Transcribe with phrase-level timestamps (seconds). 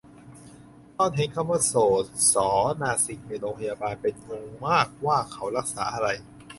[0.97, 2.49] ตอนเห็นคำว่าโสต ศอ
[2.81, 6.07] นาสิก ในโรงพยาบาล เป็นงงมากว่าเขารักษาอะไร